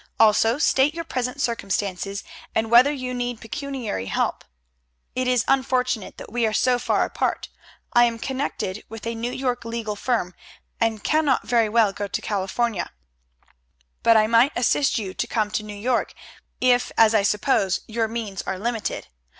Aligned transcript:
Also 0.19 0.57
state 0.57 0.95
your 0.95 1.03
present 1.03 1.39
circumstances, 1.39 2.23
and 2.55 2.71
whether 2.71 2.91
you 2.91 3.13
need 3.13 3.39
pecuniary 3.39 4.07
help. 4.07 4.43
It 5.15 5.27
is 5.27 5.45
unfortunate 5.47 6.17
that 6.17 6.31
we 6.31 6.43
are 6.47 6.53
so 6.53 6.79
far 6.79 7.05
apart. 7.05 7.49
I 7.93 8.05
am 8.05 8.17
connected 8.17 8.83
with 8.89 9.05
a 9.05 9.13
New 9.13 9.31
York 9.31 9.63
legal 9.63 9.95
firm, 9.95 10.33
and 10.79 11.03
cannot 11.03 11.45
very 11.47 11.69
well 11.69 11.93
go 11.93 12.07
to 12.07 12.19
California; 12.19 12.89
but 14.01 14.17
I 14.17 14.25
might 14.25 14.53
assist 14.55 14.97
you 14.97 15.13
to 15.13 15.27
come 15.27 15.51
to 15.51 15.61
New 15.61 15.77
York, 15.77 16.15
if 16.59 16.91
as 16.97 17.13
I 17.13 17.21
suppose, 17.21 17.81
your 17.87 18.07
means 18.07 18.41
are 18.41 18.57
limited. 18.57 19.05